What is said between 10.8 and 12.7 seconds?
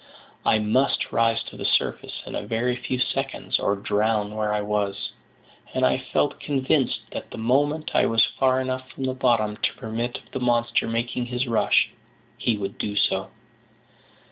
making his rush, he